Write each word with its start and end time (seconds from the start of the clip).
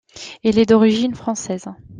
Il 0.41 0.57
est 0.57 0.65
d'origine 0.65 1.13
française. 1.13 1.67